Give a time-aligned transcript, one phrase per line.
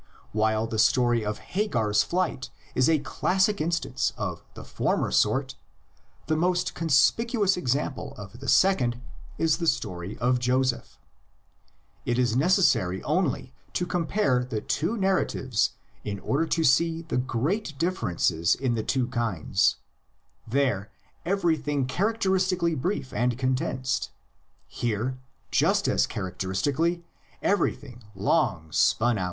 [0.31, 5.53] While the story of Hagar's flight is a classic instance of the former sort,
[6.25, 8.99] the most conspicuous example of the second
[9.37, 10.97] is the story of Joseph.
[12.03, 15.73] It is necessary only to compare the two narratives
[16.03, 19.75] in order to see the great differences in the two kinds:
[20.47, 20.89] there,
[21.27, 24.09] everything characteristically brief and condensed,
[24.65, 25.19] here,
[25.51, 27.03] just as characteristically,
[27.43, 29.19] everything long spun out.